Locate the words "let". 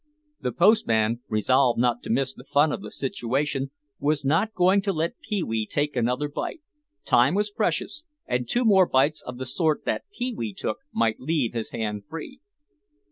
4.91-5.19